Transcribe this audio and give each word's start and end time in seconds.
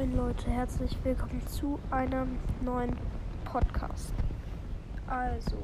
Moin 0.00 0.16
Leute, 0.16 0.50
herzlich 0.50 0.96
willkommen 1.04 1.46
zu 1.46 1.78
einem 1.90 2.38
neuen 2.64 2.96
Podcast. 3.44 4.14
Also, 5.06 5.58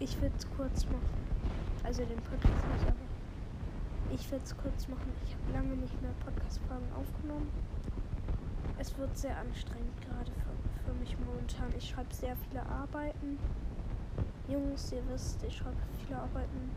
ich 0.00 0.20
würde 0.20 0.34
es 0.36 0.48
kurz 0.56 0.84
machen. 0.86 0.98
Also 1.84 2.04
den 2.04 2.18
Podcast 2.22 2.64
nicht, 2.72 2.88
aber 2.88 4.12
ich 4.12 4.28
würde 4.32 4.44
es 4.44 4.56
kurz 4.56 4.88
machen. 4.88 5.12
Ich 5.24 5.36
habe 5.36 5.52
lange 5.52 5.80
nicht 5.80 6.02
mehr 6.02 6.10
Podcast-Folgen 6.24 6.88
aufgenommen. 6.98 7.48
Es 8.78 8.98
wird 8.98 9.16
sehr 9.16 9.38
anstrengend 9.38 9.94
gerade 10.00 10.32
für, 10.32 10.90
für 10.90 10.98
mich 10.98 11.16
momentan. 11.20 11.72
Ich 11.78 11.90
schreibe 11.90 12.12
sehr 12.12 12.34
viele 12.48 12.66
Arbeiten. 12.66 13.38
Jungs, 14.48 14.90
ihr 14.90 15.02
wisst, 15.08 15.40
ich 15.44 15.56
schreibe 15.56 15.76
viele 16.04 16.18
Arbeiten. 16.18 16.72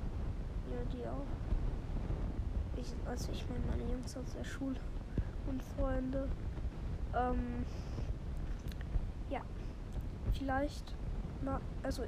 Ja, 0.70 0.78
die 0.96 1.08
auch 1.08 1.26
ich, 2.84 3.08
also 3.08 3.32
ich 3.32 3.46
meine 3.50 3.66
meine 3.66 3.92
Jungs 3.92 4.16
aus 4.18 4.34
der 4.38 4.44
Schule 4.44 4.80
und 5.48 5.62
Freunde. 5.76 6.28
Ähm, 7.16 7.66
ja, 9.30 9.42
vielleicht 10.34 10.96
mal, 11.44 11.60
also 11.82 12.04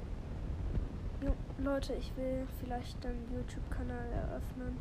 Leute, 1.58 1.94
ich 1.94 2.14
will 2.16 2.46
vielleicht 2.60 3.04
einen 3.06 3.26
YouTube-Kanal 3.32 4.12
eröffnen. 4.12 4.76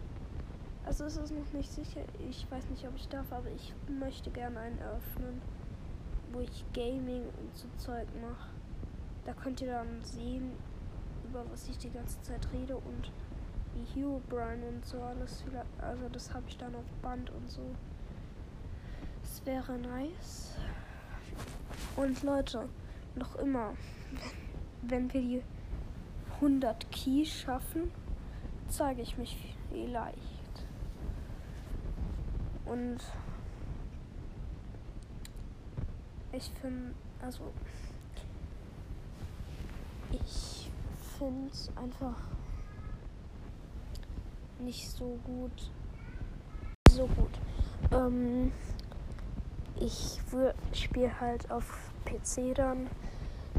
Also 0.86 1.06
es 1.06 1.18
ist 1.18 1.32
noch 1.32 1.54
nicht 1.54 1.72
sicher. 1.72 2.02
Ich 2.30 2.50
weiß 2.52 2.70
nicht, 2.70 2.88
ob 2.88 2.96
ich 2.96 3.08
darf, 3.08 3.32
aber 3.32 3.50
ich 3.50 3.74
möchte 3.88 4.30
gerne 4.30 4.60
einen 4.60 4.78
eröffnen, 4.80 5.42
wo 6.32 6.42
ich 6.42 6.66
Gaming 6.74 7.24
und 7.24 7.56
so 7.56 7.68
Zeug 7.78 8.08
mache. 8.22 8.50
Da 9.24 9.34
könnt 9.34 9.62
ihr 9.62 9.72
dann 9.72 10.04
sehen, 10.04 10.52
über 11.24 11.44
was 11.50 11.68
ich 11.70 11.78
die 11.78 11.90
ganze 11.90 12.22
Zeit 12.22 12.48
rede 12.54 12.76
und 12.76 13.12
wie 13.76 14.04
Hugh 14.04 14.22
Brian 14.30 14.64
und 14.64 14.86
so 14.86 15.02
alles. 15.02 15.44
Also 15.80 16.10
das 16.10 16.34
habe 16.34 16.46
ich 16.48 16.58
dann 16.58 16.74
auf 16.76 16.86
Band 17.02 17.30
und 17.30 17.50
so. 17.50 17.62
Das 19.22 19.46
wäre 19.46 19.78
nice. 19.78 20.56
Und 21.96 22.24
Leute, 22.24 22.68
noch 23.16 23.36
immer, 23.36 23.74
wenn 24.82 25.12
wir 25.14 25.22
die 25.22 25.44
100 26.36 26.92
Keys 26.92 27.30
schaffen, 27.30 27.92
zeige 28.68 29.02
ich 29.02 29.18
mich 29.18 29.56
vielleicht. 29.70 30.66
Und 32.66 32.98
ich 36.32 36.52
finde, 36.62 36.94
also 37.22 37.52
ich 40.12 40.70
finde 41.18 41.50
es 41.52 41.72
einfach 41.78 42.35
nicht 44.60 44.90
so 44.90 45.20
gut. 45.24 45.72
So 46.90 47.08
gut. 47.08 47.32
Ähm, 47.92 48.52
ich 49.80 50.20
spiele 50.74 51.20
halt 51.20 51.50
auf 51.52 51.92
PC 52.06 52.56
dann. 52.56 52.90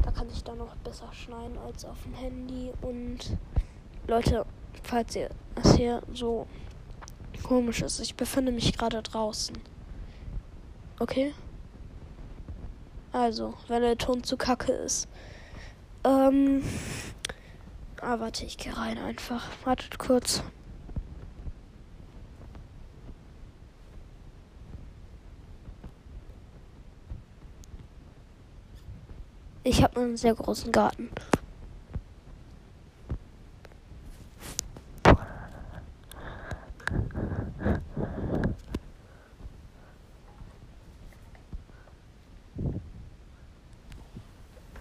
Da 0.01 0.11
kann 0.11 0.27
ich 0.29 0.43
dann 0.43 0.57
noch 0.57 0.75
besser 0.77 1.11
schneiden 1.13 1.57
als 1.57 1.85
auf 1.85 2.01
dem 2.03 2.13
Handy. 2.13 2.71
Und 2.81 3.37
Leute, 4.07 4.45
falls 4.83 5.15
ihr 5.15 5.29
das 5.55 5.75
hier 5.75 6.01
so 6.13 6.47
komisch 7.43 7.81
ist, 7.81 7.99
ich 7.99 8.15
befinde 8.15 8.51
mich 8.51 8.77
gerade 8.77 9.01
draußen. 9.01 9.57
Okay? 10.99 11.33
Also, 13.11 13.53
wenn 13.67 13.81
der 13.81 13.97
Ton 13.97 14.23
zu 14.23 14.37
kacke 14.37 14.71
ist. 14.71 15.07
Ähm. 16.03 16.63
Ah, 18.01 18.19
warte, 18.19 18.45
ich 18.45 18.57
gehe 18.57 18.75
rein 18.77 18.97
einfach. 18.97 19.43
Wartet 19.65 19.97
kurz. 19.97 20.43
Ich 29.69 29.83
habe 29.83 29.99
einen 29.99 30.15
sehr 30.15 30.33
großen 30.33 30.71
Garten. 30.71 31.09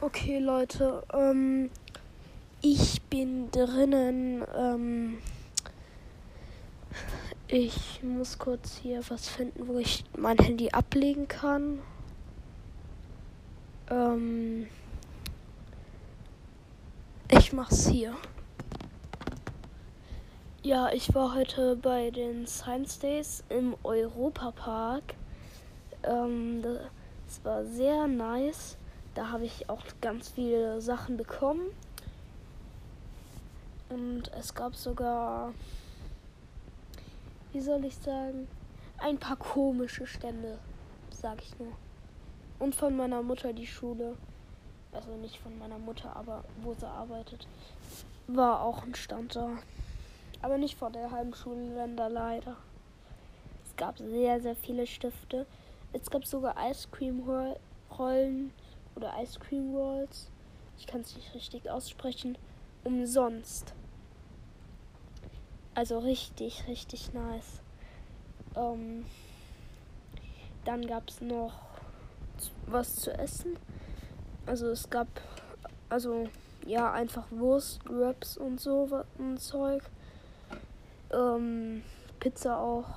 Okay, 0.00 0.38
Leute, 0.38 1.02
ähm, 1.12 1.70
ich 2.62 3.02
bin 3.10 3.50
drinnen. 3.50 4.44
Ähm, 4.56 5.18
ich 7.48 8.04
muss 8.04 8.38
kurz 8.38 8.76
hier 8.76 9.00
was 9.08 9.28
finden, 9.28 9.66
wo 9.66 9.80
ich 9.80 10.04
mein 10.16 10.38
Handy 10.38 10.70
ablegen 10.70 11.26
kann. 11.26 11.80
Ähm, 13.88 14.66
ich 17.28 17.52
mach's 17.52 17.86
hier. 17.86 18.16
Ja, 20.62 20.90
ich 20.92 21.14
war 21.14 21.34
heute 21.34 21.76
bei 21.76 22.10
den 22.10 22.46
Science 22.48 22.98
Days 22.98 23.44
im 23.48 23.76
Europapark. 23.84 25.14
Ähm, 26.02 26.62
das 26.62 27.44
war 27.44 27.64
sehr 27.64 28.08
nice. 28.08 28.76
Da 29.14 29.30
habe 29.30 29.44
ich 29.44 29.70
auch 29.70 29.84
ganz 30.00 30.28
viele 30.28 30.80
Sachen 30.80 31.16
bekommen. 31.16 31.66
Und 33.88 34.32
es 34.36 34.54
gab 34.54 34.74
sogar, 34.74 35.54
wie 37.52 37.60
soll 37.60 37.84
ich 37.84 37.94
sagen, 37.96 38.48
ein 38.98 39.18
paar 39.18 39.36
komische 39.36 40.06
Stände, 40.06 40.58
sag 41.10 41.40
ich 41.42 41.56
nur. 41.60 41.72
Und 42.58 42.74
von 42.74 42.96
meiner 42.96 43.22
Mutter 43.22 43.52
die 43.52 43.66
Schule. 43.66 44.16
Also 44.92 45.10
nicht 45.16 45.38
von 45.38 45.58
meiner 45.58 45.78
Mutter, 45.78 46.14
aber 46.16 46.44
wo 46.62 46.74
sie 46.74 46.88
arbeitet. 46.88 47.46
War 48.26 48.62
auch 48.62 48.82
ein 48.82 48.94
Stand 48.94 49.36
da. 49.36 49.50
Aber 50.42 50.58
nicht 50.58 50.78
vor 50.78 50.90
der 50.90 51.10
halben 51.10 51.34
Schulländer 51.34 52.08
leider. 52.08 52.56
Es 53.64 53.76
gab 53.76 53.98
sehr, 53.98 54.40
sehr 54.40 54.56
viele 54.56 54.86
Stifte. 54.86 55.46
Es 55.92 56.10
gab 56.10 56.26
sogar 56.26 56.54
Ice 56.70 56.88
Cream 56.90 57.22
Rollen 57.98 58.52
oder 58.94 59.12
Ice 59.22 59.38
Cream 59.38 59.74
Rolls. 59.74 60.30
Ich 60.78 60.86
kann 60.86 61.02
es 61.02 61.14
nicht 61.14 61.34
richtig 61.34 61.70
aussprechen. 61.70 62.38
Umsonst. 62.84 63.74
Also 65.74 65.98
richtig, 65.98 66.66
richtig 66.68 67.12
nice. 67.12 67.60
Ähm, 68.54 69.04
dann 70.64 70.86
gab 70.86 71.08
es 71.08 71.20
noch 71.20 71.52
was 72.66 72.96
zu 72.96 73.12
essen. 73.12 73.56
Also 74.46 74.68
es 74.68 74.88
gab, 74.90 75.08
also 75.88 76.28
ja, 76.66 76.92
einfach 76.92 77.26
Wurst, 77.30 77.80
Wraps 77.88 78.36
und 78.36 78.60
so 78.60 79.04
ein 79.18 79.38
Zeug. 79.38 79.82
Ähm, 81.12 81.82
Pizza 82.20 82.58
auch. 82.58 82.88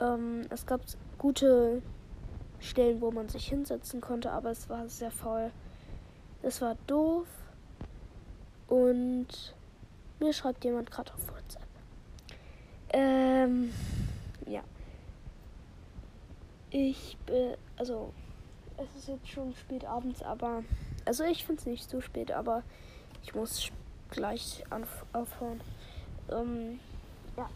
Ähm, 0.00 0.42
es 0.50 0.66
gab 0.66 0.80
gute 1.18 1.82
Stellen, 2.60 3.00
wo 3.00 3.10
man 3.10 3.28
sich 3.28 3.46
hinsetzen 3.46 4.00
konnte, 4.00 4.32
aber 4.32 4.50
es 4.50 4.68
war 4.68 4.88
sehr 4.88 5.10
voll. 5.10 5.50
Es 6.42 6.60
war 6.60 6.76
doof. 6.86 7.26
Und 8.68 9.54
mir 10.20 10.32
schreibt 10.32 10.64
jemand 10.64 10.90
gerade 10.90 11.12
auf 11.12 11.28
WhatsApp. 11.28 11.62
Ähm, 12.92 13.72
ja. 14.46 14.62
Ich 16.76 17.16
bin, 17.24 17.54
also, 17.76 18.12
es 18.76 18.96
ist 18.96 19.06
jetzt 19.06 19.28
schon 19.28 19.54
spät 19.54 19.84
abends, 19.84 20.24
aber, 20.24 20.64
also 21.04 21.22
ich 21.22 21.44
finde 21.44 21.60
es 21.60 21.66
nicht 21.66 21.88
so 21.88 22.00
spät, 22.00 22.32
aber 22.32 22.64
ich 23.22 23.32
muss 23.32 23.70
gleich 24.10 24.64
auf, 24.70 25.06
aufhören. 25.12 25.60
Ähm, 26.32 26.80
ja. 27.36 27.48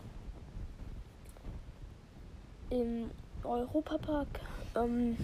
Im 2.70 3.10
Europapark 3.42 4.28
ähm, 4.76 5.16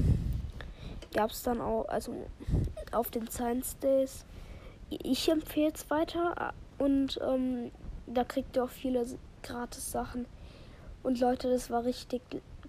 gab 1.12 1.30
es 1.30 1.44
dann 1.44 1.60
auch, 1.60 1.84
also 1.84 2.26
auf 2.90 3.12
den 3.12 3.28
Science 3.28 3.78
Days. 3.78 4.24
Ich 4.90 5.28
empfehle 5.28 5.70
es 5.72 5.88
weiter 5.88 6.52
und 6.78 7.20
ähm, 7.22 7.70
da 8.08 8.24
kriegt 8.24 8.56
ihr 8.56 8.64
auch 8.64 8.70
viele 8.70 9.06
gratis 9.44 9.92
Sachen. 9.92 10.26
Und 11.04 11.20
Leute, 11.20 11.48
das 11.48 11.70
war 11.70 11.84
richtig 11.84 12.22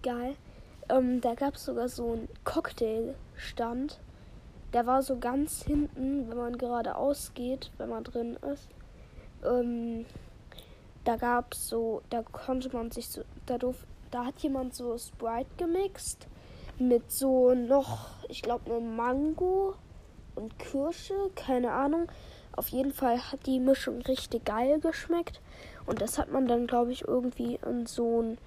geil. 0.03 0.35
Ähm, 0.89 1.21
da 1.21 1.33
gab 1.33 1.55
es 1.55 1.65
sogar 1.65 1.89
so 1.89 2.13
einen 2.13 2.29
Cocktailstand. 2.43 3.99
Der 4.73 4.85
war 4.85 5.01
so 5.01 5.17
ganz 5.17 5.63
hinten, 5.63 6.29
wenn 6.29 6.37
man 6.37 6.57
geradeaus 6.57 7.31
geht, 7.33 7.71
wenn 7.77 7.89
man 7.89 8.03
drin 8.03 8.37
ist. 8.53 8.69
Ähm, 9.43 10.05
da 11.05 11.15
gab 11.15 11.53
es 11.53 11.69
so, 11.69 12.01
da 12.09 12.23
konnte 12.23 12.75
man 12.75 12.91
sich 12.91 13.07
so, 13.07 13.21
da, 13.45 13.57
durf, 13.57 13.85
da 14.11 14.25
hat 14.25 14.39
jemand 14.39 14.75
so 14.75 14.97
Sprite 14.97 15.49
gemixt 15.57 16.27
mit 16.77 17.11
so 17.11 17.53
noch, 17.53 18.09
ich 18.27 18.41
glaube, 18.41 18.69
nur 18.69 18.81
Mango 18.81 19.75
und 20.35 20.57
Kirsche, 20.59 21.13
keine 21.35 21.71
Ahnung. 21.71 22.07
Auf 22.55 22.69
jeden 22.69 22.93
Fall 22.93 23.19
hat 23.31 23.45
die 23.45 23.59
Mischung 23.59 24.01
richtig 24.01 24.45
geil 24.45 24.79
geschmeckt. 24.79 25.41
Und 25.85 26.01
das 26.01 26.17
hat 26.17 26.31
man 26.31 26.47
dann, 26.47 26.67
glaube 26.67 26.91
ich, 26.91 27.07
irgendwie 27.07 27.59
in 27.65 27.85
so 27.85 28.21
ein 28.21 28.37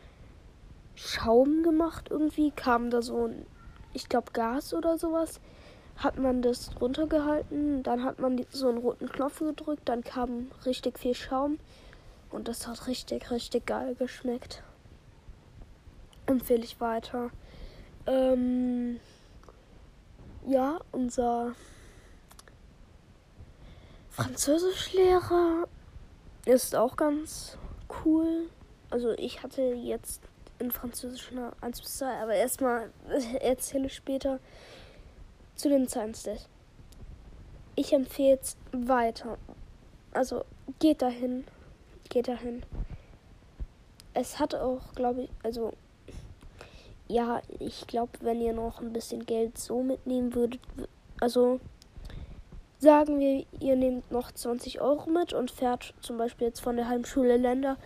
Schaum 0.98 1.62
gemacht 1.62 2.08
irgendwie. 2.10 2.50
Kam 2.50 2.90
da 2.90 3.02
so 3.02 3.26
ein, 3.26 3.46
ich 3.94 4.08
glaube, 4.08 4.32
Gas 4.32 4.74
oder 4.74 4.98
sowas. 4.98 5.40
Hat 5.96 6.18
man 6.18 6.42
das 6.42 6.70
runtergehalten, 6.80 7.82
dann 7.82 8.04
hat 8.04 8.20
man 8.20 8.44
so 8.50 8.68
einen 8.68 8.78
roten 8.78 9.08
Knopf 9.08 9.40
gedrückt, 9.40 9.88
dann 9.88 10.04
kam 10.04 10.50
richtig 10.64 10.98
viel 10.98 11.14
Schaum. 11.14 11.58
Und 12.30 12.46
das 12.46 12.68
hat 12.68 12.86
richtig, 12.86 13.30
richtig 13.30 13.66
geil 13.66 13.94
geschmeckt. 13.94 14.62
Empfehle 16.26 16.62
ich 16.62 16.80
weiter. 16.80 17.30
Ähm, 18.06 19.00
ja, 20.46 20.78
unser 20.92 21.54
Französischlehrer 24.10 25.66
ist 26.44 26.76
auch 26.76 26.96
ganz 26.96 27.56
cool. 28.04 28.48
Also 28.90 29.10
ich 29.12 29.42
hatte 29.42 29.62
jetzt 29.62 30.27
in 30.58 30.70
Französisch 30.70 31.30
eine 31.32 31.52
1 31.60 31.80
bis 31.80 31.98
2, 31.98 32.22
aber 32.22 32.34
erstmal 32.34 32.90
erzähle 33.40 33.86
ich 33.86 33.94
später 33.94 34.40
zu 35.54 35.68
dem 35.68 35.88
Science 35.88 36.24
Day. 36.24 36.38
Ich 37.76 37.92
empfehle 37.92 38.38
es 38.40 38.56
weiter. 38.72 39.38
Also 40.12 40.44
geht 40.78 41.02
dahin. 41.02 41.44
Geht 42.08 42.28
dahin. 42.28 42.62
Es 44.14 44.38
hat 44.38 44.54
auch, 44.54 44.94
glaube 44.94 45.22
ich, 45.22 45.30
also 45.42 45.72
ja, 47.06 47.40
ich 47.58 47.86
glaube, 47.86 48.12
wenn 48.20 48.40
ihr 48.40 48.52
noch 48.52 48.80
ein 48.80 48.92
bisschen 48.92 49.24
Geld 49.26 49.58
so 49.58 49.82
mitnehmen 49.82 50.34
würdet, 50.34 50.60
also 51.20 51.60
Sagen 52.80 53.18
wir, 53.18 53.44
ihr 53.58 53.74
nehmt 53.74 54.12
noch 54.12 54.30
20 54.30 54.80
Euro 54.80 55.10
mit 55.10 55.32
und 55.32 55.50
fährt 55.50 55.94
zum 56.00 56.16
Beispiel 56.16 56.46
jetzt 56.46 56.60
von 56.60 56.76
der 56.76 56.88
Heimschule 56.88 57.36
Länder 57.36 57.76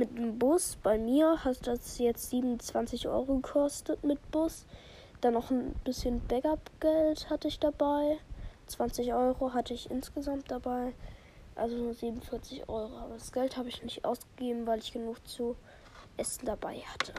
mit 0.00 0.16
dem 0.16 0.38
Bus. 0.38 0.78
Bei 0.82 0.96
mir 0.96 1.44
hat 1.44 1.66
das 1.66 1.98
jetzt 1.98 2.30
27 2.30 3.06
Euro 3.06 3.36
gekostet 3.36 4.02
mit 4.02 4.30
Bus. 4.30 4.64
Dann 5.20 5.34
noch 5.34 5.50
ein 5.50 5.74
bisschen 5.84 6.26
Backup-Geld 6.26 7.28
hatte 7.28 7.48
ich 7.48 7.60
dabei. 7.60 8.18
20 8.66 9.12
Euro 9.12 9.52
hatte 9.52 9.74
ich 9.74 9.90
insgesamt 9.90 10.50
dabei. 10.50 10.94
Also 11.54 11.76
nur 11.76 11.92
47 11.92 12.66
Euro. 12.70 12.96
Aber 12.96 13.12
das 13.12 13.30
Geld 13.30 13.58
habe 13.58 13.68
ich 13.68 13.82
nicht 13.82 14.06
ausgegeben, 14.06 14.66
weil 14.66 14.78
ich 14.78 14.92
genug 14.92 15.16
zu 15.28 15.54
essen 16.16 16.46
dabei 16.46 16.78
hatte. 16.78 17.12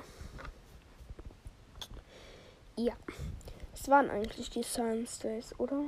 Ja. 2.77 2.93
Es 3.75 3.87
waren 3.89 4.09
eigentlich 4.09 4.49
die 4.49 4.63
Science 4.63 5.19
Days, 5.19 5.53
oder? 5.59 5.83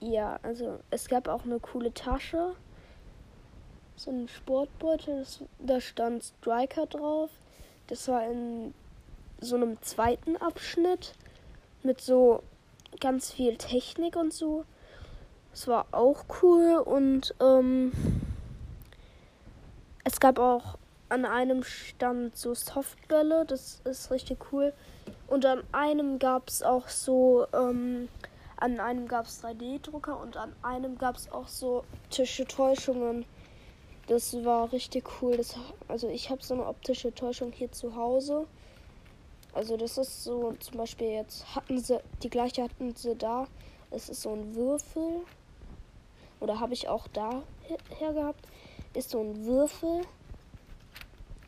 Ja, 0.00 0.38
also 0.42 0.80
es 0.90 1.08
gab 1.08 1.28
auch 1.28 1.44
eine 1.44 1.60
coole 1.60 1.92
Tasche. 1.92 2.54
So 4.04 4.10
ein 4.10 4.28
Sportbeutel, 4.28 5.20
das, 5.20 5.40
da 5.60 5.80
stand 5.80 6.22
Striker 6.22 6.84
drauf. 6.84 7.30
Das 7.86 8.06
war 8.06 8.22
in 8.26 8.74
so 9.40 9.56
einem 9.56 9.80
zweiten 9.80 10.36
Abschnitt 10.36 11.14
mit 11.82 12.02
so 12.02 12.42
ganz 13.00 13.32
viel 13.32 13.56
Technik 13.56 14.16
und 14.16 14.30
so. 14.30 14.66
Das 15.52 15.68
war 15.68 15.86
auch 15.92 16.26
cool 16.42 16.82
und 16.84 17.34
ähm, 17.40 17.92
es 20.04 20.20
gab 20.20 20.38
auch 20.38 20.76
an 21.08 21.24
einem 21.24 21.64
Stand 21.64 22.36
so 22.36 22.52
Softbälle, 22.52 23.46
das 23.46 23.80
ist 23.84 24.10
richtig 24.10 24.52
cool. 24.52 24.74
Und 25.28 25.46
an 25.46 25.62
einem 25.72 26.18
gab 26.18 26.48
es 26.48 26.62
auch 26.62 26.88
so 26.88 27.46
ähm, 27.54 28.10
an 28.58 28.80
einem 28.80 29.08
gab 29.08 29.24
es 29.24 29.42
3D-Drucker 29.42 30.20
und 30.20 30.36
an 30.36 30.52
einem 30.62 30.98
gab 30.98 31.16
es 31.16 31.32
auch 31.32 31.48
so 31.48 31.84
optische 32.04 32.44
Täuschungen. 32.44 33.24
Das 34.06 34.44
war 34.44 34.70
richtig 34.72 35.04
cool. 35.20 35.36
Das, 35.36 35.56
also 35.88 36.08
ich 36.08 36.30
habe 36.30 36.42
so 36.42 36.54
eine 36.54 36.66
optische 36.66 37.14
Täuschung 37.14 37.52
hier 37.52 37.72
zu 37.72 37.96
Hause. 37.96 38.46
Also 39.52 39.76
das 39.76 39.96
ist 39.98 40.24
so, 40.24 40.52
zum 40.60 40.76
Beispiel 40.76 41.08
jetzt 41.08 41.54
hatten 41.54 41.78
sie, 41.78 41.98
die 42.22 42.30
gleiche 42.30 42.64
hatten 42.64 42.94
sie 42.94 43.14
da. 43.14 43.46
Es 43.90 44.08
ist 44.08 44.22
so 44.22 44.32
ein 44.32 44.54
Würfel. 44.54 45.22
Oder 46.40 46.60
habe 46.60 46.74
ich 46.74 46.88
auch 46.88 47.06
da 47.08 47.42
her 47.98 48.12
gehabt. 48.12 48.46
Ist 48.92 49.10
so 49.10 49.20
ein 49.20 49.46
Würfel, 49.46 50.02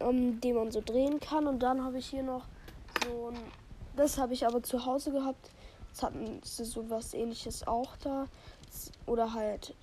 ähm, 0.00 0.40
den 0.40 0.56
man 0.56 0.70
so 0.70 0.80
drehen 0.80 1.20
kann. 1.20 1.46
Und 1.46 1.58
dann 1.58 1.84
habe 1.84 1.98
ich 1.98 2.06
hier 2.06 2.22
noch 2.22 2.44
so 3.04 3.28
ein, 3.28 3.36
das 3.96 4.16
habe 4.16 4.32
ich 4.32 4.46
aber 4.46 4.62
zu 4.62 4.86
Hause 4.86 5.12
gehabt 5.12 5.50
Jetzt 5.96 6.02
hatten 6.02 6.42
sie 6.44 6.66
sowas 6.66 7.14
ähnliches 7.14 7.66
auch 7.66 7.96
da. 7.96 8.26
Oder 9.06 9.32
halt 9.32 9.74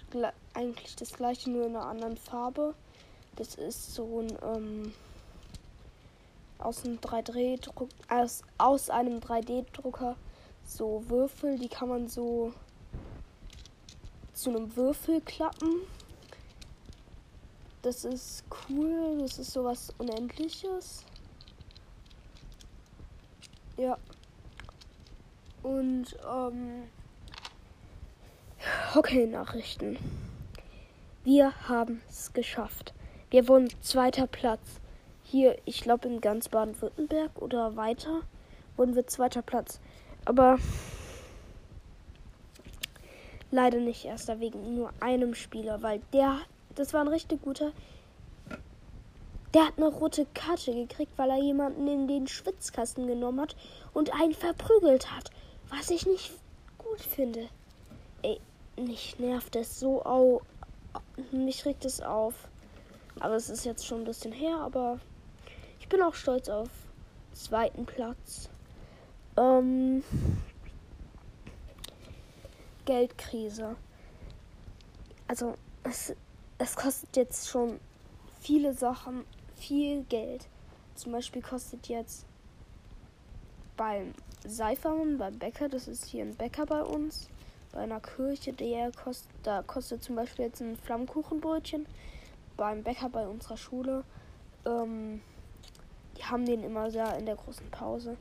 eigentlich 0.54 0.96
das 0.96 1.12
gleiche, 1.14 1.50
nur 1.50 1.66
in 1.66 1.76
einer 1.76 1.88
anderen 1.88 2.18
Farbe. 2.18 2.76
Das 3.36 3.56
ist 3.56 3.96
so 3.96 4.20
ein 4.20 4.38
ähm, 4.44 4.94
aus 6.60 6.86
einem 6.86 7.00
3D-Druck, 7.00 7.90
aus, 8.10 8.44
aus 8.60 8.92
einem 8.92 9.22
3D-Drucker 9.22 10.16
so 10.64 11.04
Würfel, 11.08 11.58
die 11.58 11.68
kann 11.68 11.90
man 11.90 12.08
so 12.08 12.54
zu 14.34 14.52
einem 14.52 14.76
Würfel 14.76 15.20
klappen. 15.22 15.82
Das 17.82 18.06
ist 18.06 18.44
cool, 18.70 19.18
das 19.20 19.40
ist 19.40 19.52
sowas 19.52 19.92
Unendliches. 19.98 21.06
Ja. 23.78 23.98
Und, 25.64 26.18
ähm, 26.30 26.84
okay, 28.96 29.26
Nachrichten. 29.26 29.98
Wir 31.24 31.54
haben 31.70 32.02
es 32.10 32.34
geschafft. 32.34 32.94
Wir 33.30 33.48
wurden 33.48 33.70
zweiter 33.82 34.28
Platz. 34.28 34.82
Hier, 35.24 35.58
ich 35.66 35.82
glaube 35.82 36.10
in 36.10 36.22
ganz 36.22 36.50
Baden-Württemberg 36.50 37.42
oder 37.42 37.78
weiter, 37.78 38.22
wurden 38.76 38.94
wir 38.94 39.08
zweiter 39.08 39.42
Platz. 39.42 39.80
Aber 40.26 40.60
leider 43.52 43.80
nicht 43.80 44.04
erster 44.04 44.40
wegen 44.42 44.76
nur 44.76 44.92
einem 45.00 45.34
Spieler, 45.34 45.82
weil 45.82 46.02
der, 46.12 46.40
das 46.76 46.94
war 46.94 47.02
ein 47.02 47.08
richtig 47.08 47.42
guter. 47.42 47.72
Der 49.54 49.68
hat 49.68 49.78
eine 49.78 49.88
rote 49.88 50.26
Karte 50.34 50.74
gekriegt, 50.74 51.14
weil 51.16 51.30
er 51.30 51.38
jemanden 51.38 51.88
in 51.88 52.08
den 52.08 52.28
Schwitzkasten 52.28 53.08
genommen 53.08 53.40
hat 53.40 53.56
und 53.94 54.14
einen 54.14 54.34
verprügelt 54.34 55.12
hat. 55.12 55.32
Was 55.76 55.90
ich 55.90 56.06
nicht 56.06 56.32
gut 56.78 57.02
finde. 57.02 57.50
Ey, 58.22 58.40
mich 58.78 59.18
nervt 59.18 59.56
das 59.56 59.80
so 59.80 60.06
au. 60.06 60.42
Mich 61.32 61.66
regt 61.66 61.84
es 61.84 62.00
auf. 62.00 62.36
Aber 63.20 63.36
es 63.36 63.50
ist 63.50 63.66
jetzt 63.66 63.86
schon 63.86 64.02
ein 64.02 64.06
bisschen 64.06 64.32
her, 64.32 64.58
aber 64.58 65.00
ich 65.80 65.90
bin 65.90 66.02
auch 66.04 66.14
stolz 66.14 66.48
auf 66.48 66.70
zweiten 67.34 67.86
Platz. 67.88 68.50
Ähm, 69.36 70.04
Geldkrise. 72.86 73.76
Also 75.28 75.56
es, 75.84 76.14
es 76.60 76.76
kostet 76.76 77.16
jetzt 77.16 77.50
schon 77.50 77.80
viele 78.42 78.74
Sachen 78.74 79.26
viel 79.56 80.04
Geld. 80.04 80.48
Zum 80.94 81.14
Beispiel 81.14 81.42
kostet 81.42 81.88
jetzt 81.88 82.28
beim 83.76 84.14
Seifern 84.46 85.18
beim 85.18 85.40
Bäcker, 85.40 85.70
das 85.70 85.88
ist 85.88 86.06
hier 86.06 86.24
ein 86.24 86.36
Bäcker 86.36 86.66
bei 86.66 86.82
uns, 86.82 87.30
bei 87.72 87.80
einer 87.80 88.00
Kirche, 88.00 88.54
der 88.54 88.92
kostet, 88.92 89.32
da 89.44 89.62
kostet 89.64 90.04
zum 90.04 90.16
Beispiel 90.16 90.46
jetzt 90.46 90.62
ein 90.62 90.76
Flammkuchenbrötchen 90.76 91.86
beim 92.58 92.84
Bäcker 92.84 93.10
bei 93.10 93.28
unserer 93.28 93.58
Schule. 93.58 94.04
Ähm, 94.66 95.22
die 96.18 96.24
haben 96.24 96.46
den 96.46 96.64
immer 96.64 96.92
sehr 96.92 97.18
in 97.18 97.26
der 97.26 97.36
großen 97.36 97.70
Pause. 97.72 98.18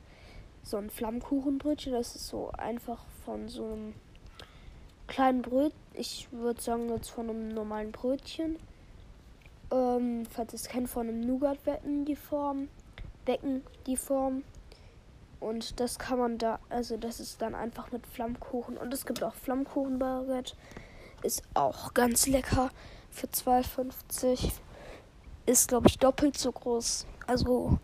So 0.63 0.77
ein 0.77 0.89
Flammkuchenbrötchen, 0.89 1.93
das 1.93 2.15
ist 2.15 2.27
so 2.27 2.51
einfach 2.57 3.03
von 3.25 3.49
so 3.49 3.65
einem 3.65 3.93
kleinen 5.07 5.41
Brötchen. 5.41 5.77
Ich 5.93 6.27
würde 6.31 6.61
sagen, 6.61 6.89
jetzt 6.89 7.09
von 7.09 7.29
einem 7.29 7.49
normalen 7.49 7.91
Brötchen. 7.91 8.57
Ähm, 9.71 10.25
falls 10.29 10.53
es 10.53 10.67
kennt, 10.67 10.89
von 10.89 11.07
einem 11.07 11.21
Nougat-Wecken 11.21 12.05
die 12.05 12.15
Form. 12.15 12.69
Becken 13.25 13.61
die 13.85 13.97
Form. 13.97 14.43
Und 15.43 15.79
das 15.81 15.99
kann 15.99 16.19
man 16.19 16.37
da, 16.37 16.59
also 16.69 16.95
das 16.95 17.19
ist 17.19 17.41
dann 17.41 17.53
einfach 17.53 17.91
mit 17.91 18.07
Flammkuchen. 18.07 18.77
Und 18.77 18.93
es 18.93 19.05
gibt 19.05 19.21
auch 19.23 19.33
Flammkuchenbaguette. 19.33 20.53
Ist 21.21 21.43
auch 21.53 21.93
ganz 21.93 22.27
lecker 22.27 22.69
für 23.09 23.27
2,50. 23.27 24.51
Ist, 25.45 25.67
glaube 25.67 25.89
ich, 25.89 25.99
doppelt 25.99 26.37
so 26.37 26.49
groß. 26.49 27.05
Also 27.27 27.77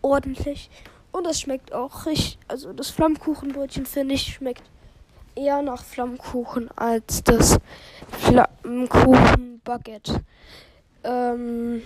ordentlich. 0.00 0.70
Und 1.12 1.26
es 1.26 1.42
schmeckt 1.42 1.74
auch 1.74 2.06
richtig. 2.06 2.38
Also 2.48 2.72
das 2.72 2.88
Flammkuchenbrötchen, 2.88 3.84
finde 3.84 4.14
ich, 4.14 4.32
schmeckt 4.32 4.62
eher 5.34 5.60
nach 5.60 5.84
Flammkuchen 5.84 6.70
als 6.76 7.22
das 7.24 7.58
Flammkuchenbaguette. 8.20 10.24
Ähm. 11.04 11.82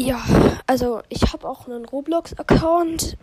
Ja, 0.00 0.24
also 0.66 1.02
ich 1.10 1.30
habe 1.30 1.46
auch 1.46 1.68
einen 1.68 1.84
Roblox-Account. 1.84 3.18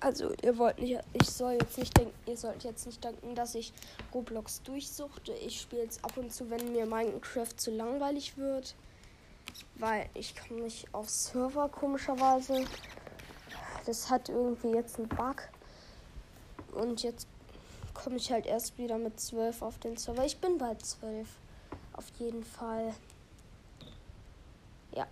Also 0.00 0.32
ihr 0.42 0.58
wollt 0.58 0.80
nicht, 0.80 0.98
ich 1.12 1.30
soll 1.30 1.52
jetzt 1.52 1.78
nicht 1.78 1.96
denken, 1.96 2.12
ihr 2.26 2.36
sollt 2.36 2.64
jetzt 2.64 2.84
nicht 2.84 3.04
denken, 3.04 3.36
dass 3.36 3.54
ich 3.54 3.72
Roblox 4.12 4.62
durchsuchte. 4.62 5.32
Ich 5.34 5.60
spiele 5.60 5.84
es 5.84 6.02
ab 6.02 6.16
und 6.16 6.32
zu, 6.32 6.50
wenn 6.50 6.72
mir 6.72 6.84
Minecraft 6.84 7.56
zu 7.56 7.70
langweilig 7.70 8.36
wird. 8.36 8.74
Weil 9.76 10.08
ich 10.14 10.34
komme 10.34 10.62
nicht 10.62 10.92
auf 10.92 11.08
Server 11.08 11.68
komischerweise. 11.68 12.64
Das 13.86 14.10
hat 14.10 14.30
irgendwie 14.30 14.72
jetzt 14.72 14.98
einen 14.98 15.06
Bug. 15.06 15.48
Und 16.72 17.04
jetzt 17.04 17.28
komme 17.94 18.16
ich 18.16 18.32
halt 18.32 18.46
erst 18.46 18.78
wieder 18.78 18.98
mit 18.98 19.20
12 19.20 19.62
auf 19.62 19.78
den 19.78 19.96
Server. 19.96 20.24
Ich 20.24 20.38
bin 20.38 20.58
bald 20.58 20.84
12. 20.84 21.28
Auf 21.92 22.06
jeden 22.18 22.42
Fall. 22.42 22.94
Ja. 24.96 25.06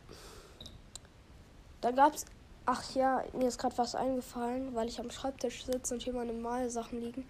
Da 1.80 1.90
gab's 1.90 2.26
Ach 2.72 2.94
ja, 2.94 3.25
mir 3.32 3.49
ist 3.49 3.58
gerade 3.58 3.76
was 3.78 3.96
eingefallen, 3.96 4.75
weil 4.76 4.87
ich 4.87 5.00
am 5.00 5.10
Schreibtisch 5.10 5.64
sitze 5.64 5.94
und 5.94 6.02
hier 6.02 6.12
meine 6.12 6.32
Malsachen 6.32 7.00
liegen. 7.00 7.28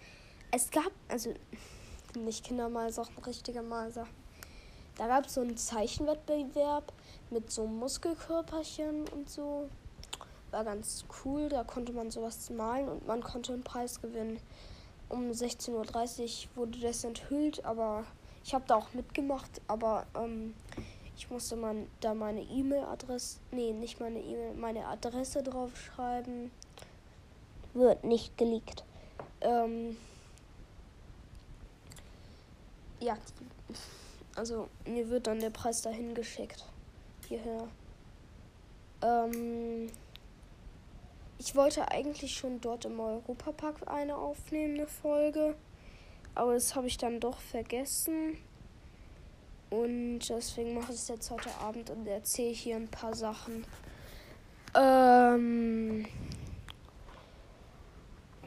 Es 0.51 0.69
gab, 0.69 0.91
also 1.07 1.33
nicht 2.15 2.45
Kindermalsachen, 2.45 3.17
richtige 3.25 3.63
Malsachen. 3.63 4.13
Da 4.97 5.07
gab 5.07 5.25
es 5.25 5.33
so 5.33 5.41
einen 5.41 5.57
Zeichenwettbewerb 5.57 6.93
mit 7.31 7.49
so 7.49 7.65
Muskelkörperchen 7.65 9.07
und 9.07 9.29
so. 9.31 9.67
War 10.51 10.63
ganz 10.63 11.05
cool, 11.23 11.49
da 11.49 11.63
konnte 11.63 11.93
man 11.93 12.11
sowas 12.11 12.49
malen 12.49 12.87
und 12.87 13.07
man 13.07 13.23
konnte 13.23 13.53
einen 13.53 13.63
Preis 13.63 13.99
gewinnen. 13.99 14.39
Um 15.09 15.31
16.30 15.31 15.71
Uhr 15.71 16.57
wurde 16.57 16.79
das 16.81 17.03
enthüllt, 17.03 17.65
aber 17.65 18.03
ich 18.43 18.53
habe 18.53 18.65
da 18.67 18.75
auch 18.75 18.93
mitgemacht, 18.93 19.61
aber 19.67 20.05
ähm, 20.13 20.53
ich 21.21 21.29
musste 21.29 21.55
man 21.55 21.87
da 21.99 22.15
meine 22.15 22.41
E-Mail-Adresse, 22.41 23.37
nee, 23.51 23.73
nicht 23.73 23.99
meine 23.99 24.19
E-Mail, 24.19 24.55
meine 24.55 24.87
Adresse 24.87 25.43
draufschreiben. 25.43 26.49
Wird 27.75 28.03
nicht 28.03 28.35
geleakt. 28.39 28.83
Ähm, 29.41 29.97
ja, 32.99 33.15
also 34.35 34.67
mir 34.87 35.09
wird 35.09 35.27
dann 35.27 35.39
der 35.39 35.51
Preis 35.51 35.83
dahin 35.83 36.15
geschickt. 36.15 36.65
Hierher. 37.27 37.67
Ähm, 39.03 39.91
ich 41.37 41.55
wollte 41.55 41.87
eigentlich 41.91 42.35
schon 42.35 42.59
dort 42.61 42.85
im 42.85 42.99
Europapark 42.99 43.87
eine 43.87 44.17
aufnehmen, 44.17 44.73
eine 44.73 44.87
Folge. 44.87 45.53
Aber 46.33 46.55
das 46.55 46.73
habe 46.73 46.87
ich 46.87 46.97
dann 46.97 47.19
doch 47.19 47.39
vergessen. 47.39 48.39
Und 49.71 50.19
deswegen 50.27 50.73
mache 50.73 50.91
ich 50.91 50.99
es 50.99 51.07
jetzt 51.07 51.31
heute 51.31 51.49
Abend 51.61 51.89
und 51.89 52.05
erzähle 52.05 52.53
hier 52.53 52.75
ein 52.75 52.89
paar 52.89 53.15
Sachen. 53.15 53.65
Ähm 54.75 56.05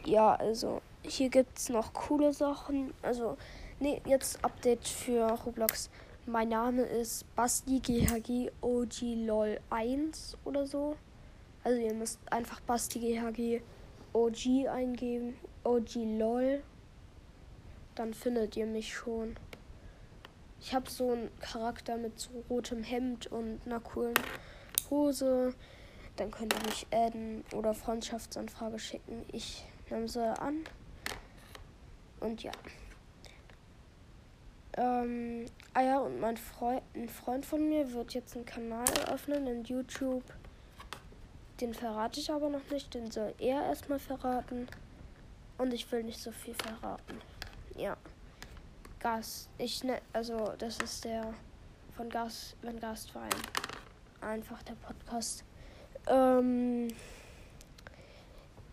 ja, 0.05 0.35
also 0.35 0.83
hier 1.03 1.31
gibt 1.31 1.59
es 1.59 1.71
noch 1.71 1.95
coole 1.95 2.35
Sachen. 2.35 2.93
Also, 3.01 3.39
nee, 3.81 4.03
jetzt 4.05 4.45
Update 4.45 4.87
für 4.87 5.27
Roblox. 5.47 5.89
Mein 6.27 6.51
Name 6.51 6.83
ist 6.83 7.25
Basti 7.35 7.81
GHG 7.81 8.51
OG 8.61 9.03
LOL 9.27 9.61
1 9.71 10.37
oder 10.45 10.67
so. 10.67 10.97
Also 11.63 11.81
ihr 11.81 11.95
müsst 11.95 12.19
einfach 12.31 12.61
Basti 12.61 12.99
GHG 12.99 13.63
OG 14.13 14.69
eingeben. 14.69 15.39
OG 15.65 15.95
LOL. 16.19 16.63
Dann 17.95 18.13
findet 18.13 18.59
ihr 18.59 18.67
mich 18.67 18.93
schon. 18.93 19.37
Ich 20.65 20.73
habe 20.75 20.89
so 20.89 21.13
einen 21.13 21.31
Charakter 21.41 21.99
mit 21.99 22.19
so 22.19 22.31
rotem 22.49 22.83
Hemd 22.83 23.27
und 23.27 23.61
einer 23.67 23.81
coolen 23.81 24.15
Hose. 24.89 25.55
Dann 26.17 26.31
könnt 26.31 26.55
ihr 26.55 26.65
mich 26.65 26.87
adden 26.91 27.45
oder 27.53 27.75
Freundschaftsanfrage 27.75 28.79
schicken. 28.79 29.27
Ich 29.31 29.67
nehme 29.91 30.09
sie 30.09 30.27
an. 30.41 30.65
Und 32.19 32.43
ja. 32.43 32.53
Ähm, 34.79 35.45
ah 35.75 35.83
ja, 35.83 35.99
und 35.99 36.19
mein 36.19 36.39
Freund, 36.39 36.81
ein 36.95 37.11
Freund 37.11 37.45
von 37.45 37.69
mir 37.69 37.93
wird 37.93 38.15
jetzt 38.15 38.35
einen 38.35 38.47
Kanal 38.47 38.89
eröffnen 39.07 39.47
in 39.47 39.65
YouTube. 39.65 40.25
Den 41.61 41.75
verrate 41.75 42.21
ich 42.21 42.33
aber 42.33 42.49
noch 42.49 42.71
nicht. 42.71 42.95
Den 42.95 43.11
soll 43.11 43.35
er 43.39 43.67
erstmal 43.67 43.99
verraten. 43.99 44.67
Und 45.59 45.75
ich 45.75 45.93
will 45.93 46.05
nicht 46.05 46.21
so 46.21 46.33
viel 46.33 46.55
verraten. 46.55 47.21
Ja. 47.77 47.99
Gas. 49.05 49.51
Ich 49.59 49.85
ne, 49.85 50.01
also 50.15 50.55
das 50.57 50.79
ist 50.79 51.05
der 51.05 51.35
von 51.95 52.09
Gas, 52.09 52.57
wenn 52.63 52.81
Gastwein. 52.81 53.29
Einfach 54.23 54.63
der 54.63 54.73
Podcast. 54.77 55.45
Ähm, 56.07 56.89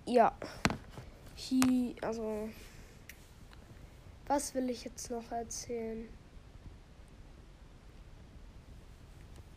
ja. 0.05 0.33
Hi, 1.35 1.97
also 2.01 2.47
was 4.27 4.55
will 4.55 4.69
ich 4.69 4.85
jetzt 4.85 5.11
noch 5.11 5.29
erzählen? 5.33 6.07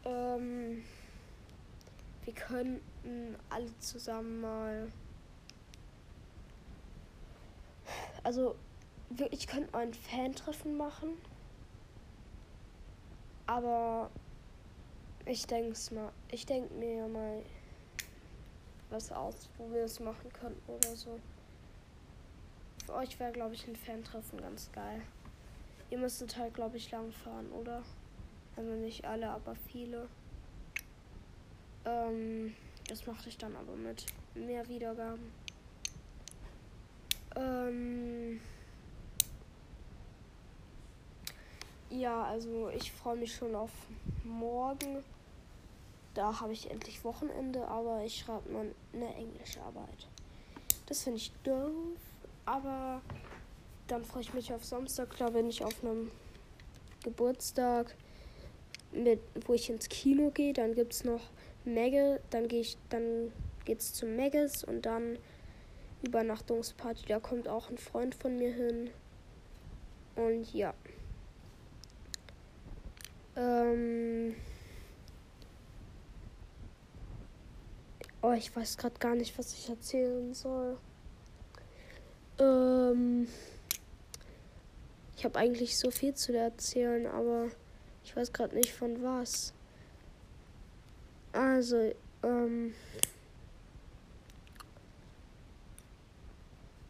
Ähm, 0.05 0.83
wir 2.25 2.35
könnten 2.35 3.37
alle 3.49 3.79
zusammen 3.79 4.41
mal. 4.41 4.91
Also 8.25 8.57
ich 9.31 9.47
könnte 9.47 9.71
mal 9.73 9.83
ein 9.83 9.95
Fan-Treffen 9.95 10.77
machen. 10.77 11.11
Aber 13.47 14.11
ich 15.27 15.47
denke 15.47 15.77
mal, 15.95 16.13
ich 16.31 16.47
denke 16.47 16.73
mir 16.75 17.07
mal 17.09 17.43
was 18.91 19.13
aus, 19.13 19.49
wo 19.59 19.71
wir 19.73 19.85
es 19.85 20.01
machen 20.01 20.33
könnten 20.33 20.71
oder 20.71 20.97
so. 20.97 21.19
Für 22.87 22.95
euch 22.95 23.19
wäre, 23.19 23.33
glaube 23.33 23.55
ich, 23.55 23.67
ein 23.67 23.77
Fan-Treffen 23.77 24.41
ganz 24.41 24.71
geil. 24.73 25.01
Ihr 25.91 25.99
müsstet 25.99 26.37
halt, 26.37 26.55
glaube 26.55 26.77
ich, 26.77 26.91
lang 26.91 27.13
fahren, 27.13 27.51
oder? 27.53 27.83
Also 28.57 28.71
nicht 28.73 29.05
alle, 29.05 29.29
aber 29.31 29.55
viele. 29.55 30.09
Ähm, 31.85 32.55
das 32.89 33.07
mache 33.07 33.29
ich 33.29 33.39
dann 33.39 33.57
aber 33.57 33.75
mit 33.75 34.07
mehr 34.35 34.67
Wiedergaben. 34.69 35.33
Ähm. 37.37 38.41
Ja, 41.91 42.25
also 42.25 42.71
ich 42.71 42.93
freue 42.93 43.17
mich 43.17 43.35
schon 43.35 43.55
auf 43.55 43.71
morgen. 44.25 45.05
Da 46.15 46.41
habe 46.41 46.53
ich 46.53 46.71
endlich 46.71 47.05
Wochenende, 47.05 47.67
aber 47.67 48.05
ich 48.05 48.21
schreibe 48.21 48.51
nur 48.51 48.67
eine 48.93 49.15
englische 49.15 49.61
Arbeit. 49.61 50.09
Das 50.87 51.03
finde 51.03 51.19
ich 51.19 51.33
doof, 51.43 51.99
aber 52.45 53.01
dann 53.89 54.05
freue 54.05 54.23
ich 54.23 54.35
mich 54.35 54.53
auf 54.53 54.65
Samstag. 54.65 55.17
Da 55.19 55.31
bin 55.31 55.49
ich 55.49 55.65
auf 55.65 55.83
einem 55.83 56.11
Geburtstag, 57.03 57.95
mit, 58.93 59.21
wo 59.47 59.55
ich 59.55 59.71
ins 59.71 59.89
Kino 59.89 60.31
gehe. 60.31 60.53
Dann 60.53 60.75
gibt 60.75 60.93
es 60.93 61.05
noch 61.05 61.23
Megge, 61.65 62.21
dann 62.31 62.49
gehe 62.49 62.61
ich, 62.61 62.77
dann 62.91 63.33
geht's 63.65 63.93
zu 63.93 64.07
Megges 64.07 64.65
und 64.65 64.87
dann 64.87 65.19
Übernachtungsparty. 66.03 67.07
Da 67.07 67.19
kommt 67.19 67.49
auch 67.49 67.71
ein 67.71 67.79
Freund 67.79 68.15
von 68.15 68.37
mir 68.37 68.53
hin. 68.53 68.91
Und 70.17 70.53
ja. 70.55 70.75
Ähm 73.37 74.35
oh, 78.23 78.33
ich 78.33 78.55
weiß 78.55 78.77
gerade 78.77 78.99
gar 78.99 79.15
nicht, 79.15 79.37
was 79.39 79.53
ich 79.55 79.69
erzählen 79.69 80.33
soll. 80.35 80.79
Ähm 82.39 83.29
ich 85.17 85.25
habe 85.25 85.39
eigentlich 85.39 85.79
so 85.79 85.91
viel 85.91 86.15
zu 86.15 86.37
erzählen, 86.37 87.07
aber 87.07 87.49
ich 88.05 88.15
weiß 88.15 88.33
gerade 88.33 88.55
nicht 88.55 88.73
von 88.73 89.03
was. 89.03 89.55
Also, 91.33 91.95
ähm, 92.23 92.75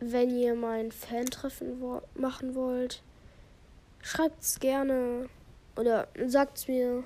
wenn 0.01 0.37
ihr 0.37 0.55
mein 0.55 0.91
Fan-Treffen 0.93 1.81
wo 1.81 2.03
machen 2.15 2.55
wollt, 2.55 3.03
schreibt 4.03 4.43
es 4.43 4.59
gerne 4.59 5.29
oder 5.77 6.09
sagt's 6.27 6.69
mir, 6.69 7.05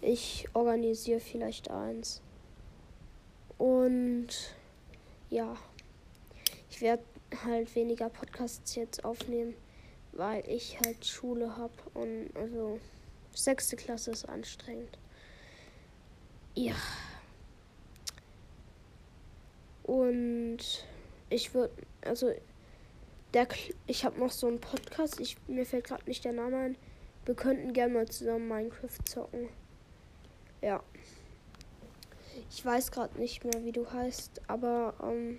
ich 0.00 0.48
organisiere 0.54 1.20
vielleicht 1.20 1.70
eins. 1.70 2.20
Und 3.58 4.28
ja, 5.28 5.56
ich 6.70 6.80
werde 6.80 7.02
halt 7.44 7.74
weniger 7.74 8.08
Podcasts 8.08 8.74
jetzt 8.74 9.04
aufnehmen, 9.04 9.54
weil 10.12 10.42
ich 10.48 10.78
halt 10.84 11.04
Schule 11.04 11.56
habe 11.56 11.74
und 11.94 12.30
also 12.34 12.80
sechste 13.34 13.76
Klasse 13.76 14.10
ist 14.10 14.28
anstrengend. 14.28 14.98
Ja. 16.54 16.74
Und 19.84 20.58
ich 21.30 21.54
würde, 21.54 21.72
also 22.02 22.32
der, 23.34 23.48
ich 23.86 24.04
habe 24.04 24.18
noch 24.18 24.30
so 24.30 24.48
einen 24.48 24.60
Podcast, 24.60 25.20
ich, 25.20 25.36
mir 25.46 25.64
fällt 25.64 25.84
gerade 25.84 26.04
nicht 26.06 26.24
der 26.24 26.32
Name 26.32 26.56
ein. 26.56 26.76
Wir 27.30 27.36
könnten 27.36 27.72
gerne 27.72 27.94
mal 27.94 28.08
zusammen 28.08 28.48
Minecraft 28.48 29.04
zocken. 29.04 29.50
Ja. 30.60 30.82
Ich 32.50 32.66
weiß 32.66 32.90
gerade 32.90 33.16
nicht 33.20 33.44
mehr, 33.44 33.64
wie 33.64 33.70
du 33.70 33.88
heißt, 33.88 34.40
aber 34.48 34.94
ähm, 35.00 35.36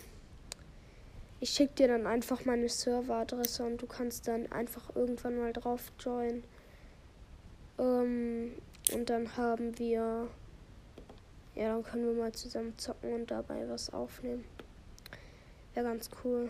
Ich 1.42 1.50
schicke 1.50 1.74
dir 1.74 1.90
dann 1.90 2.08
einfach 2.08 2.46
meine 2.46 2.70
Serveradresse 2.70 3.66
und 3.66 3.82
du 3.82 3.88
kannst 3.88 4.26
dann 4.30 4.50
einfach 4.54 4.96
irgendwann 4.96 5.38
mal 5.38 5.52
drauf 5.52 5.92
joinen. 6.00 6.46
Ähm, 7.78 8.54
und 8.94 9.10
dann 9.10 9.36
haben 9.36 9.78
wir. 9.78 10.30
Ja, 11.56 11.74
dann 11.74 11.84
können 11.84 12.06
wir 12.06 12.14
mal 12.14 12.32
zusammen 12.32 12.74
zocken 12.78 13.12
und 13.12 13.32
dabei 13.32 13.68
was 13.68 13.92
aufnehmen. 13.92 14.46
Wäre 15.74 15.88
ganz 15.88 16.10
cool. 16.24 16.50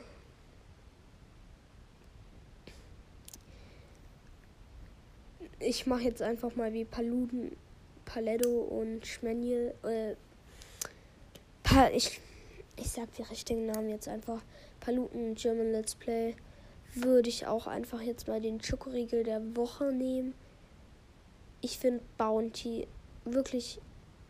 Ich 5.63 5.85
mache 5.85 6.01
jetzt 6.03 6.21
einfach 6.21 6.55
mal 6.55 6.73
wie 6.73 6.85
Paluden, 6.85 7.55
Paletto 8.05 8.61
und 8.61 9.05
Schmenjel. 9.05 9.75
Äh, 9.83 10.15
pa 11.61 11.89
ich, 11.89 12.19
ich 12.77 12.89
sag 12.89 13.13
die 13.15 13.21
richtigen 13.23 13.67
Namen 13.67 13.89
jetzt 13.89 14.07
einfach. 14.07 14.41
Paluten 14.79 15.35
German 15.35 15.71
Let's 15.71 15.93
Play. 15.95 16.35
Würde 16.95 17.29
ich 17.29 17.45
auch 17.45 17.67
einfach 17.67 18.01
jetzt 18.01 18.27
mal 18.27 18.41
den 18.41 18.61
Schokoriegel 18.61 19.23
der 19.23 19.55
Woche 19.55 19.93
nehmen. 19.93 20.33
Ich 21.61 21.77
finde 21.77 22.03
Bounty 22.17 22.87
wirklich, 23.23 23.79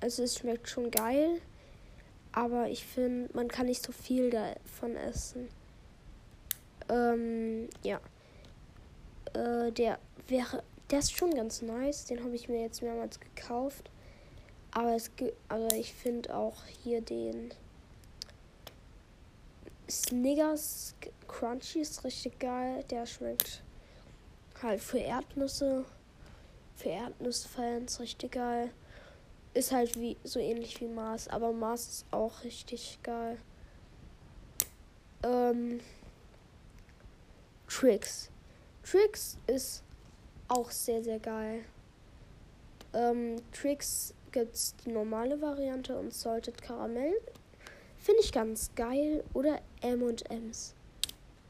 also 0.01 0.23
es 0.23 0.37
schmeckt 0.37 0.67
schon 0.67 0.91
geil. 0.91 1.39
Aber 2.33 2.69
ich 2.69 2.85
finde, 2.85 3.29
man 3.33 3.47
kann 3.47 3.67
nicht 3.67 3.83
so 3.83 3.91
viel 3.91 4.29
davon 4.29 4.95
essen. 4.95 5.47
Ähm, 6.89 7.69
ja. 7.83 7.99
Äh, 9.33 9.71
der 9.71 9.97
wäre, 10.27 10.63
der 10.91 10.99
ist 10.99 11.17
schon 11.17 11.33
ganz 11.33 11.61
nice. 11.61 12.05
Den 12.05 12.23
habe 12.23 12.35
ich 12.35 12.49
mir 12.49 12.61
jetzt 12.61 12.81
mehrmals 12.81 13.19
gekauft. 13.19 13.89
Aber 14.71 14.95
es 14.95 15.11
aber 15.49 15.73
ich 15.75 15.93
finde 15.93 16.35
auch 16.35 16.65
hier 16.83 17.01
den 17.01 17.53
Snickers 19.89 20.95
Crunchy 21.27 21.81
ist 21.81 22.03
richtig 22.03 22.39
geil. 22.39 22.83
Der 22.89 23.05
schmeckt 23.05 23.63
halt 24.61 24.81
für 24.81 24.99
Erdnüsse, 24.99 25.85
für 26.75 26.89
Erdnussfans 26.89 27.99
richtig 27.99 28.31
geil. 28.31 28.71
Ist 29.53 29.71
halt 29.71 29.99
wie 29.99 30.15
so 30.23 30.39
ähnlich 30.39 30.79
wie 30.79 30.87
Mars, 30.87 31.27
aber 31.27 31.51
Mars 31.51 31.87
ist 31.87 32.05
auch 32.11 32.43
richtig 32.43 32.99
geil. 33.03 33.37
Ähm, 35.23 35.81
Tricks. 37.67 38.29
Tricks 38.83 39.37
ist 39.47 39.83
auch 40.51 40.69
sehr, 40.69 41.01
sehr 41.01 41.19
geil. 41.19 41.63
Ähm, 42.93 43.37
Tricks 43.53 44.13
gibt's 44.33 44.75
die 44.83 44.91
normale 44.91 45.41
Variante 45.41 45.97
und 45.97 46.13
Salted 46.13 46.61
Karamell. 46.61 47.13
Finde 47.97 48.21
ich 48.21 48.33
ganz 48.33 48.71
geil. 48.75 49.23
Oder 49.33 49.61
M&M's. 49.81 50.75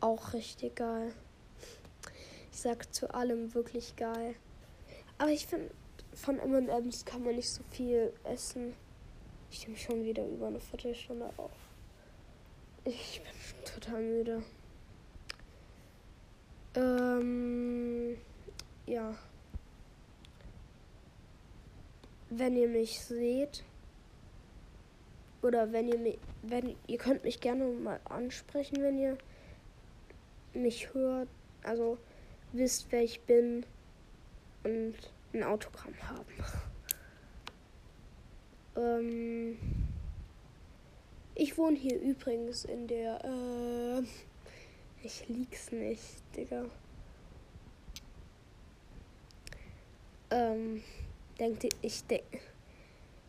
Auch 0.01 0.33
richtig 0.33 0.75
geil. 0.75 1.13
Ich 2.51 2.59
sag 2.59 2.93
zu 2.93 3.11
allem 3.13 3.53
wirklich 3.55 3.95
geil. 3.95 4.35
Aber 5.17 5.31
ich 5.31 5.47
finde 5.47 5.71
von 6.13 6.37
M&M's 6.37 7.05
kann 7.05 7.23
man 7.23 7.35
nicht 7.35 7.49
so 7.49 7.63
viel 7.71 8.13
essen. 8.23 8.73
Ich 9.49 9.67
nehme 9.67 9.77
schon 9.79 10.03
wieder 10.03 10.25
über 10.27 10.47
eine 10.47 10.59
Viertelstunde 10.59 11.29
auf. 11.37 11.51
Ich 12.85 13.21
bin 13.21 13.65
total 13.65 14.01
müde. 14.01 14.43
Ähm, 16.75 18.17
ja. 18.91 19.15
Wenn 22.29 22.55
ihr 22.55 22.67
mich 22.67 22.99
seht 23.01 23.63
oder 25.41 25.71
wenn 25.71 25.87
ihr 25.87 25.97
mich, 25.97 26.19
wenn 26.43 26.75
ihr 26.87 26.97
könnt 26.97 27.23
mich 27.23 27.39
gerne 27.39 27.65
mal 27.65 27.99
ansprechen, 28.05 28.81
wenn 28.81 28.99
ihr 28.99 29.17
mich 30.53 30.93
hört, 30.93 31.29
also 31.63 31.97
wisst, 32.51 32.87
wer 32.91 33.03
ich 33.03 33.21
bin 33.21 33.65
und 34.63 34.95
ein 35.33 35.43
Autogramm 35.43 35.95
haben. 36.03 36.33
ähm, 38.75 39.57
ich 41.35 41.57
wohne 41.57 41.77
hier 41.77 41.99
übrigens 41.99 42.65
in 42.65 42.87
der. 42.87 43.23
Äh, 43.23 44.03
ich 45.03 45.27
lieg's 45.27 45.71
nicht, 45.71 46.21
Digga. 46.35 46.65
Ähm, 50.31 50.81
denkt 51.39 51.65
ihr, 51.65 51.71
ich 51.81 52.05
denke. 52.05 52.39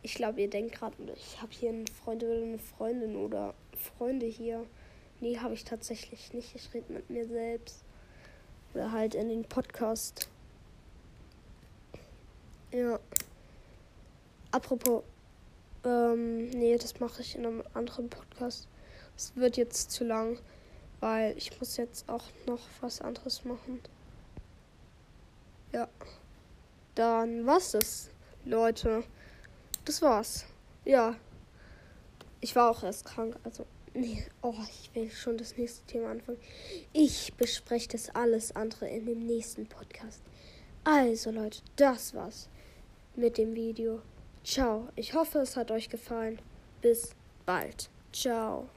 Ich 0.01 0.15
glaube, 0.15 0.41
ihr 0.41 0.49
denkt 0.49 0.75
gerade, 0.75 0.95
ich 1.15 1.41
habe 1.41 1.51
hier 1.51 1.69
einen 1.69 1.87
Freund 1.87 2.23
oder 2.23 2.33
eine 2.33 2.59
Freundin 2.59 3.15
oder 3.15 3.53
Freunde 3.77 4.25
hier. 4.25 4.65
Nee, 5.19 5.37
habe 5.37 5.53
ich 5.53 5.63
tatsächlich 5.63 6.33
nicht. 6.33 6.55
Ich 6.55 6.73
rede 6.73 6.91
mit 6.91 7.09
mir 7.09 7.27
selbst. 7.27 7.83
Oder 8.73 8.91
halt 8.91 9.15
in 9.15 9.29
den 9.29 9.43
Podcast. 9.43 10.29
Ja. 12.71 12.99
Apropos, 14.51 15.03
ähm, 15.85 16.49
nee, 16.49 16.77
das 16.77 16.99
mache 16.99 17.21
ich 17.21 17.35
in 17.35 17.45
einem 17.45 17.63
anderen 17.73 18.09
Podcast. 18.09 18.67
Es 19.15 19.35
wird 19.35 19.57
jetzt 19.57 19.91
zu 19.91 20.03
lang, 20.03 20.39
weil 20.99 21.37
ich 21.37 21.59
muss 21.59 21.77
jetzt 21.77 22.09
auch 22.09 22.23
noch 22.47 22.61
was 22.81 23.01
anderes 23.01 23.45
machen. 23.45 23.79
Ja. 25.71 25.87
Dann 26.95 27.45
war's 27.45 27.71
das, 27.71 28.09
Leute. 28.45 29.03
Das 29.85 30.01
war's. 30.01 30.45
Ja. 30.85 31.15
Ich 32.41 32.55
war 32.55 32.69
auch 32.69 32.83
erst 32.83 33.05
krank, 33.05 33.37
also. 33.43 33.65
Nee, 33.95 34.25
oh, 34.41 34.55
ich 34.69 34.89
will 34.95 35.09
schon 35.11 35.37
das 35.37 35.55
nächste 35.55 35.85
Thema 35.85 36.11
anfangen. 36.11 36.39
Ich 36.93 37.33
bespreche 37.35 37.89
das 37.89 38.09
alles 38.15 38.55
andere 38.55 38.87
in 38.87 39.05
dem 39.05 39.25
nächsten 39.25 39.67
Podcast. 39.67 40.21
Also, 40.83 41.31
Leute, 41.31 41.59
das 41.75 42.13
war's 42.15 42.49
mit 43.15 43.37
dem 43.37 43.53
Video. 43.53 44.01
Ciao. 44.43 44.89
Ich 44.95 45.13
hoffe, 45.13 45.39
es 45.39 45.55
hat 45.55 45.71
euch 45.71 45.89
gefallen. 45.89 46.39
Bis 46.81 47.15
bald. 47.45 47.89
Ciao. 48.11 48.67